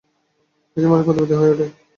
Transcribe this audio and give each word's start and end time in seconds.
পৃথিবীর 0.63 0.91
মানুষ 0.91 1.05
প্রতিবাদী 1.07 1.35
হয়ে 1.39 1.51
ওঠে। 1.53 1.65